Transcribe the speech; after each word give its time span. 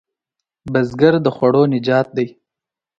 بزګر 0.71 1.13
د 1.25 1.27
خوړو 1.35 1.63
نجات 1.73 2.07
دی 2.17 2.27